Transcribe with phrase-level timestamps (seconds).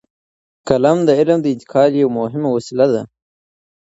[0.67, 3.01] قلم د علم د انتقال یوه مهمه وسیله ده.